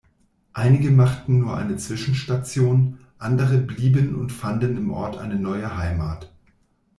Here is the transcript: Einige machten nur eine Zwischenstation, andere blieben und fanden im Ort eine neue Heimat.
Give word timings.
Einige 0.53 0.89
machten 0.89 1.37
nur 1.37 1.55
eine 1.59 1.77
Zwischenstation, 1.77 2.97
andere 3.19 3.59
blieben 3.59 4.15
und 4.15 4.31
fanden 4.31 4.75
im 4.75 4.89
Ort 4.89 5.19
eine 5.19 5.35
neue 5.35 5.77
Heimat. 5.77 6.31